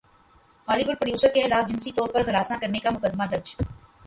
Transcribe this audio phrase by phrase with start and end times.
[0.67, 3.47] Holi would producer کےخلاف جنسی طور پر ہراساں کرنے کا مقدمہ درج